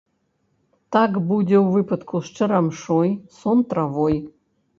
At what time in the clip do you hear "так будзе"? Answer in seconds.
0.95-1.57